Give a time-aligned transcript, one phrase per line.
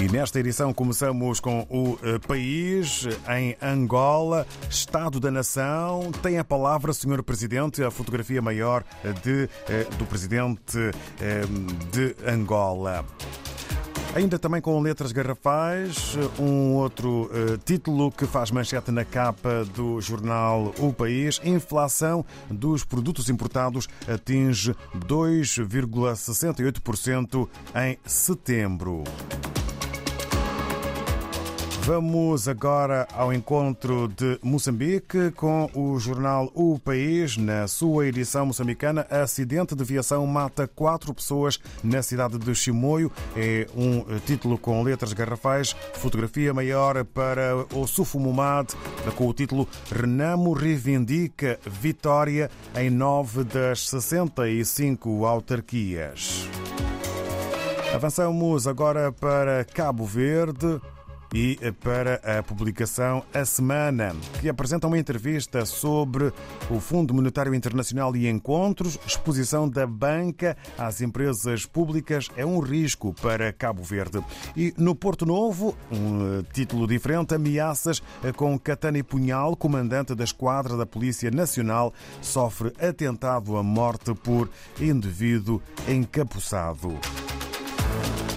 [0.00, 6.12] E nesta edição começamos com o eh, país em Angola, Estado da Nação.
[6.22, 7.20] Tem a palavra, Sr.
[7.20, 8.84] Presidente, a fotografia maior
[9.24, 10.78] de, eh, do Presidente
[11.20, 11.42] eh,
[11.90, 13.04] de Angola.
[14.14, 20.00] Ainda também com letras garrafais, um outro uh, título que faz manchete na capa do
[20.00, 24.74] jornal O País: Inflação dos produtos importados atinge
[25.06, 27.46] 2,68%
[27.76, 29.04] em setembro.
[31.88, 37.38] Vamos agora ao encontro de Moçambique com o jornal O País.
[37.38, 43.10] Na sua edição moçambicana, acidente de viação mata quatro pessoas na cidade de Chimoio.
[43.34, 45.74] É um título com letras garrafais.
[45.94, 48.68] Fotografia maior para o Sufumumad
[49.16, 56.46] com o título Renamo reivindica vitória em nove das 65 autarquias.
[57.94, 60.78] Avançamos agora para Cabo Verde
[61.32, 66.32] e para a publicação A Semana, que apresenta uma entrevista sobre
[66.70, 73.14] o Fundo Monetário Internacional e encontros, exposição da banca às empresas públicas é um risco
[73.20, 74.22] para Cabo Verde.
[74.56, 78.02] E no Porto Novo, um título diferente, ameaças
[78.36, 84.48] com Catana e Punhal, comandante da esquadra da Polícia Nacional, sofre atentado à morte por
[84.80, 86.98] indivíduo encapuçado.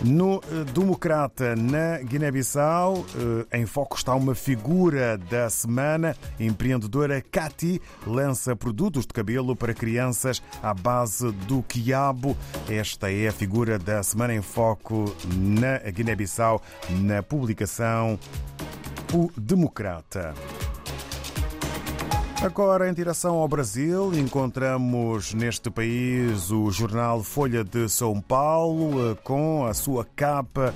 [0.03, 0.41] No
[0.73, 3.05] Democrata, na Guiné-Bissau,
[3.53, 6.15] em foco está uma figura da semana.
[6.39, 12.35] A empreendedora Cati lança produtos de cabelo para crianças à base do quiabo.
[12.67, 16.61] Esta é a figura da semana em foco na Guiné-Bissau,
[17.01, 18.17] na publicação
[19.13, 20.33] O Democrata.
[22.43, 29.63] Agora, em direção ao Brasil, encontramos neste país o jornal Folha de São Paulo, com
[29.67, 30.73] a sua capa,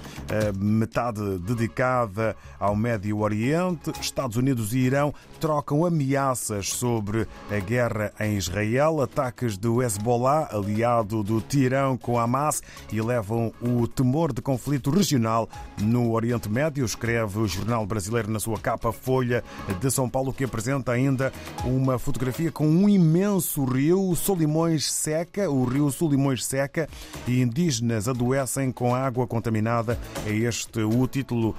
[0.55, 3.91] metade dedicada ao Médio Oriente.
[3.99, 11.23] Estados Unidos e Irão trocam ameaças sobre a guerra em Israel, ataques do Hezbollah, aliado
[11.23, 12.61] do Tirão com Hamas,
[12.93, 15.49] e levam o temor de conflito regional
[15.81, 19.43] no Oriente Médio, escreve o jornal brasileiro na sua capa Folha
[19.81, 21.33] de São Paulo, que apresenta ainda
[21.63, 26.87] uma fotografia com um imenso rio, Solimões seca, o rio Solimões seca,
[27.27, 29.97] e indígenas adoecem com água contaminada.
[30.25, 31.55] É este o título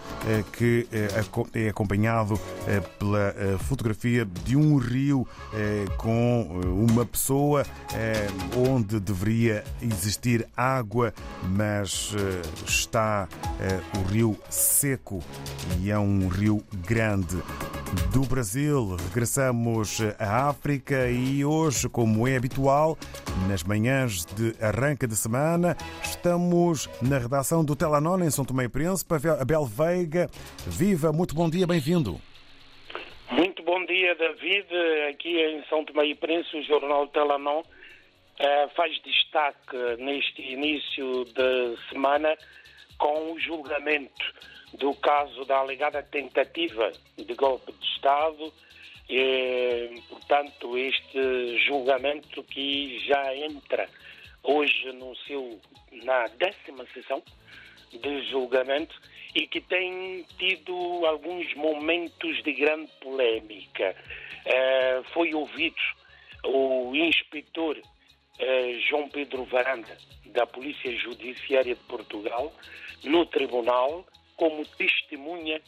[0.52, 0.86] que
[1.54, 2.38] é acompanhado
[2.98, 5.26] pela fotografia de um rio
[5.96, 7.64] com uma pessoa
[8.56, 11.12] onde deveria existir água,
[11.48, 12.14] mas
[12.66, 13.28] está
[13.96, 15.22] o rio seco
[15.80, 17.36] e é um rio grande.
[17.96, 22.96] Do Brasil, regressamos à África e hoje, como é habitual,
[23.48, 28.68] nas manhãs de arranque de semana, estamos na redação do Telanon em São Tomé e
[28.68, 29.14] Príncipe.
[29.40, 30.28] Abel Veiga,
[30.66, 32.20] viva, muito bom dia, bem-vindo.
[33.30, 34.66] Muito bom dia, David.
[35.10, 37.62] Aqui em São Tomé e Príncipe, o jornal Telanon
[38.76, 42.36] faz destaque neste início de semana
[42.98, 44.24] com o julgamento
[44.78, 48.52] do caso da alegada tentativa de golpe de Estado.
[49.08, 53.88] E, portanto, este julgamento que já entra
[54.42, 55.60] hoje no seu,
[56.04, 57.22] na décima sessão
[57.92, 58.94] de julgamento
[59.34, 63.94] e que tem tido alguns momentos de grande polémica.
[64.46, 65.76] Uh, foi ouvido
[66.44, 72.52] o inspetor uh, João Pedro Varanda, da Polícia Judiciária de Portugal,
[73.04, 74.06] no tribunal,
[74.36, 75.60] como testemunha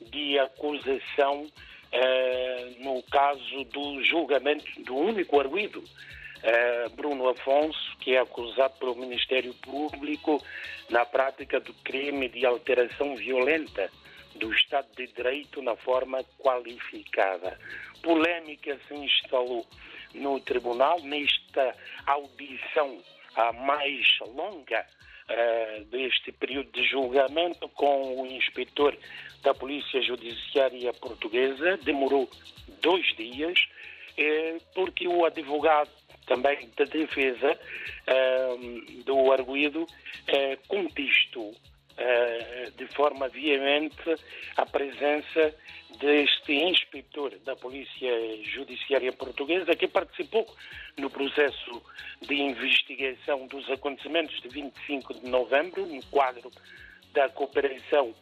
[0.00, 8.18] de acusação uh, no caso do julgamento do único arguído, uh, Bruno Afonso, que é
[8.18, 10.42] acusado pelo Ministério Público
[10.90, 13.90] na prática do crime de alteração violenta
[14.34, 17.58] do Estado de Direito na forma qualificada.
[18.02, 19.66] Polêmica se instalou
[20.14, 21.74] no tribunal nesta
[22.06, 23.02] audição
[23.34, 24.86] a mais longa
[25.28, 28.96] Uh, deste período de julgamento com o inspetor
[29.42, 31.76] da Polícia Judiciária Portuguesa.
[31.78, 32.30] Demorou
[32.80, 33.58] dois dias,
[34.16, 35.90] eh, porque o advogado
[36.26, 37.58] também da defesa
[38.08, 41.54] uh, do arguído uh, contestou
[42.76, 44.14] de forma veemente
[44.56, 45.54] a presença
[45.98, 48.10] deste inspetor da Polícia
[48.44, 50.46] Judiciária Portuguesa que participou
[50.98, 51.82] no processo
[52.20, 56.50] de investigação dos acontecimentos de 25 de novembro, no quadro
[57.12, 58.14] da cooperação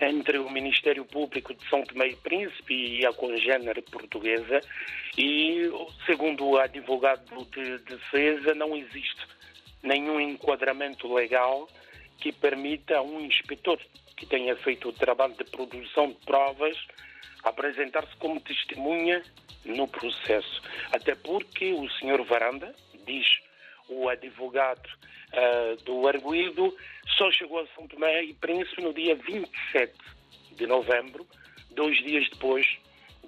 [0.00, 4.60] entre o Ministério Público de São Tomé e Príncipe e a congênere portuguesa.
[5.16, 5.70] E,
[6.04, 9.24] segundo o advogado de defesa, não existe
[9.82, 11.68] nenhum enquadramento legal
[12.18, 13.78] que permita a um inspetor
[14.16, 16.76] que tenha feito o trabalho de produção de provas
[17.42, 19.22] apresentar-se como testemunha
[19.64, 20.62] no processo.
[20.92, 22.74] Até porque o senhor Varanda,
[23.06, 23.26] diz
[23.88, 26.74] o advogado uh, do arguído,
[27.18, 29.92] só chegou a São Tomé e Príncipe no dia 27
[30.52, 31.26] de novembro,
[31.70, 32.66] dois dias depois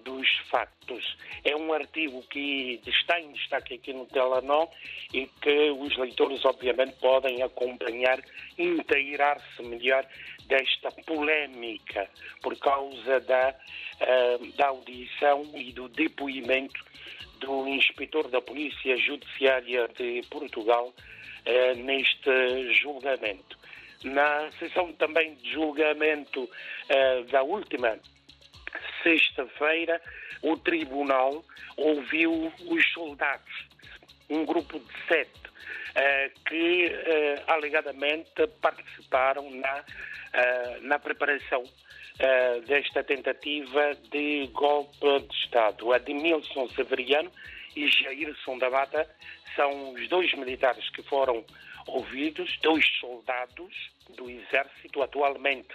[0.06, 1.17] dos factos.
[1.44, 4.69] É um artigo que está em destaque aqui no Telenor
[5.12, 8.23] e que os leitores, obviamente, podem acompanhar
[8.56, 10.06] inteirar-se melhor
[10.47, 12.08] desta polémica
[12.41, 13.55] por causa da,
[14.00, 16.85] uh, da audição e do depoimento
[17.41, 23.58] do inspetor da Polícia Judiciária de Portugal uh, neste julgamento.
[24.05, 27.99] Na sessão também de julgamento uh, da última
[29.06, 30.00] sexta-feira,
[30.43, 31.44] o tribunal
[31.76, 33.69] ouviu os soldados,
[34.29, 41.62] um grupo de sete, uh, que uh, alegadamente participaram na, uh, na preparação
[42.67, 45.93] desta tentativa de golpe de Estado.
[45.93, 47.31] Admilson Severiano
[47.76, 49.08] e Jairson da Mata
[49.55, 51.44] são os dois militares que foram
[51.87, 53.75] ouvidos, dois soldados
[54.17, 55.69] do Exército, atualmente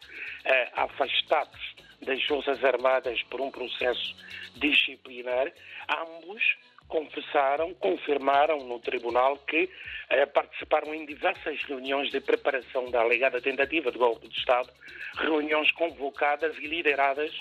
[0.74, 4.16] afastados das Forças Armadas por um processo
[4.56, 5.52] disciplinar,
[5.88, 6.44] ambos
[6.92, 9.70] confessaram, confirmaram no tribunal que
[10.10, 14.70] eh, participaram em diversas reuniões de preparação da alegada tentativa de golpe de Estado,
[15.16, 17.32] reuniões convocadas e lideradas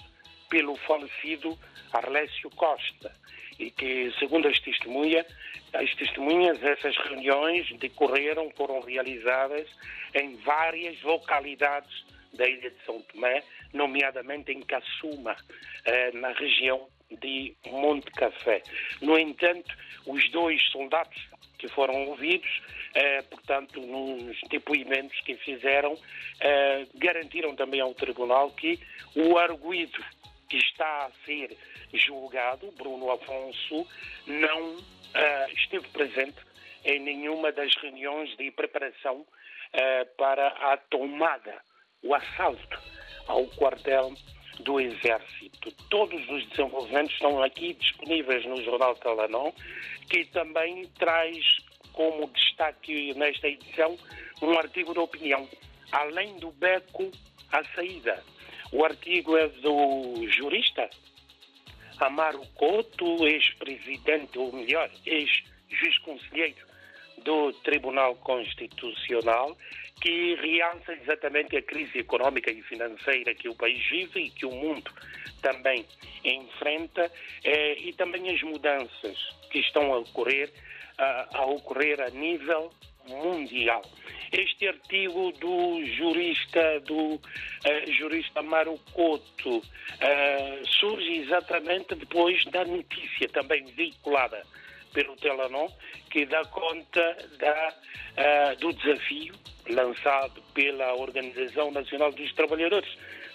[0.49, 1.59] pelo falecido
[1.93, 3.13] Arlésio Costa,
[3.61, 5.27] e que, segundo as testemunhas,
[5.75, 9.69] as testemunhas, essas reuniões decorreram, foram realizadas
[10.15, 13.43] em várias localidades da ilha de São Tomé,
[13.73, 15.37] nomeadamente em Cassuma,
[15.85, 18.63] eh, na região de Monte Café.
[19.03, 21.19] No entanto, os dois soldados
[21.59, 22.63] que foram ouvidos,
[22.95, 25.99] eh, portanto, nos depoimentos que fizeram,
[26.41, 28.79] eh, garantiram também ao tribunal que
[29.15, 30.03] o arguído
[30.51, 31.57] que está a ser
[31.95, 33.87] julgado, Bruno Afonso,
[34.27, 34.77] não
[35.55, 36.39] esteve presente
[36.85, 39.25] em nenhuma das reuniões de preparação
[40.19, 41.63] para a tomada
[42.03, 42.81] o assalto
[43.27, 44.13] ao quartel
[44.61, 45.73] do Exército.
[45.89, 49.53] Todos os desenvolvimentos estão aqui disponíveis no Jornal Talanon,
[50.09, 51.39] que também traz
[51.93, 53.97] como destaque nesta edição
[54.43, 55.49] um artigo de opinião.
[55.93, 57.11] Além do beco
[57.53, 58.23] à saída.
[58.73, 60.89] O artigo é do jurista?
[61.99, 66.67] Amaro Couto, ex-presidente, ou melhor, ex-juiz conselheiro
[67.19, 69.57] do Tribunal Constitucional,
[70.01, 74.51] que realça exatamente a crise económica e financeira que o país vive e que o
[74.51, 74.91] mundo
[75.43, 75.85] também
[76.25, 77.11] enfrenta
[77.45, 79.19] eh, e também as mudanças
[79.51, 80.51] que estão a ocorrer,
[80.97, 82.73] a, a ocorrer a nível
[83.07, 83.83] mundial.
[84.33, 87.21] Este artigo do jurista do uh,
[87.99, 94.45] jurista Maru Couto uh, surge exatamente depois da notícia também vinculada
[94.93, 95.69] pelo Telanon,
[96.11, 99.35] que dá conta da, uh, do desafio
[99.69, 102.89] lançado pela Organização Nacional dos Trabalhadores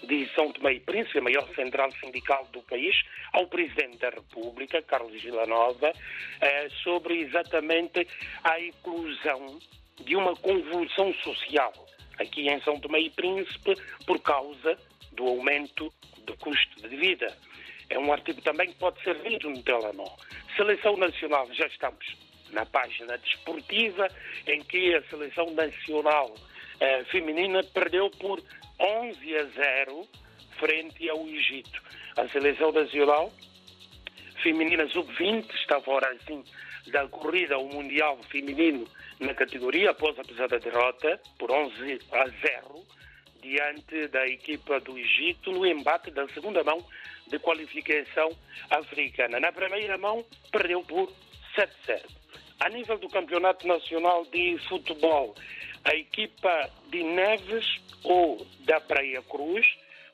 [0.08, 2.96] de São Tomé e Príncipe, a maior central sindical do país,
[3.34, 8.08] ao Presidente da República, Carlos Villanova, uh, sobre exatamente
[8.44, 9.60] a inclusão
[10.04, 11.74] de uma convulsão social
[12.20, 14.78] aqui em São Tomé e Príncipe por causa
[15.12, 15.92] do aumento
[16.26, 17.36] do custo de vida.
[17.90, 20.16] É um artigo também que pode ser lido no Telenor.
[20.56, 22.06] Seleção Nacional, já estamos
[22.52, 24.08] na página desportiva,
[24.48, 26.34] em que a Seleção Nacional
[27.12, 28.42] Feminina perdeu por
[28.80, 30.08] 11 a 0
[30.60, 31.82] frente ao Egito.
[32.18, 33.32] A Seleção Nacional
[34.42, 36.44] Feminina Sub-20 está fora, assim,
[36.88, 38.88] da corrida ao Mundial Feminino
[39.20, 42.86] na categoria, após a pesada derrota por 11 a 0
[43.42, 46.84] diante da equipa do Egito no embate da segunda mão
[47.28, 48.30] de qualificação
[48.70, 49.40] africana.
[49.40, 51.12] Na primeira mão, perdeu por
[51.56, 52.02] 7-0.
[52.60, 55.36] A nível do Campeonato Nacional de Futebol,
[55.86, 57.66] a equipa de Neves
[58.04, 59.66] ou da Praia Cruz,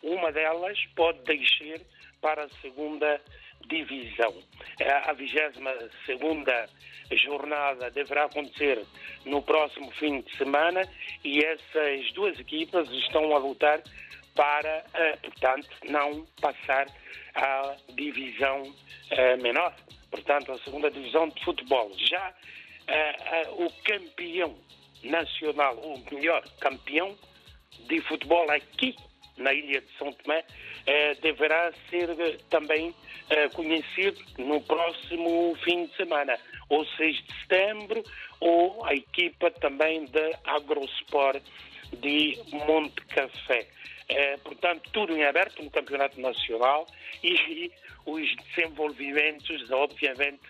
[0.04, 1.82] uma delas pode descer
[2.22, 3.22] para a segunda
[3.68, 4.34] divisão.
[5.06, 6.70] A 22 segunda
[7.12, 8.86] jornada deverá acontecer
[9.26, 10.82] no próximo fim de semana
[11.24, 13.82] e essas duas equipas estão a lutar
[14.36, 16.88] para, eh, portanto, não passar
[17.36, 18.64] à divisão
[19.10, 19.76] eh, menor,
[20.10, 21.92] portanto, a segunda divisão de futebol.
[21.98, 22.34] Já
[22.88, 24.58] eh, o campeão
[25.04, 27.18] nacional, o melhor campeão
[27.88, 28.96] de futebol aqui
[29.42, 30.44] na ilha de São Tomé,
[30.86, 32.94] eh, deverá ser eh, também
[33.30, 36.38] eh, conhecido no próximo fim de semana,
[36.70, 38.04] ou 6 de setembro,
[38.40, 41.42] ou a equipa também da Agrosport
[42.00, 43.68] de Monte Café.
[44.44, 46.88] portanto, tudo em aberto no Campeonato Nacional
[47.24, 47.72] e,
[48.06, 50.42] os desenvolvimentos, obviamente,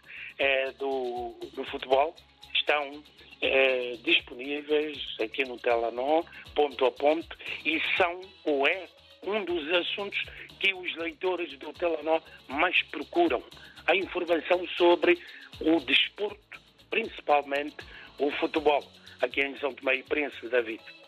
[0.77, 2.15] do, do futebol
[2.55, 3.03] estão
[3.41, 8.87] eh, disponíveis aqui no Telenor, ponto a ponto, e são ou é
[9.23, 10.23] um dos assuntos
[10.59, 13.43] que os leitores do Telenor mais procuram.
[13.87, 15.17] A informação sobre
[15.59, 17.77] o desporto, principalmente
[18.19, 18.83] o futebol,
[19.21, 21.00] aqui em São Tomé e Príncipe, David.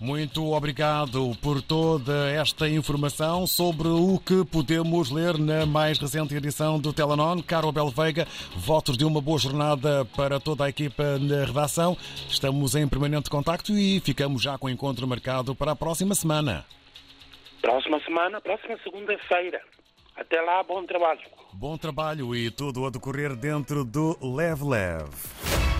[0.00, 6.78] Muito obrigado por toda esta informação sobre o que podemos ler na mais recente edição
[6.80, 7.40] do Telenon.
[7.42, 11.96] Caro Abel Veiga, votos de uma boa jornada para toda a equipa na redação.
[12.28, 16.64] Estamos em permanente contacto e ficamos já com o encontro marcado para a próxima semana.
[17.60, 19.60] Próxima semana, próxima segunda-feira.
[20.16, 21.20] Até lá, bom trabalho.
[21.52, 25.71] Bom trabalho e tudo a decorrer dentro do Leve Leve.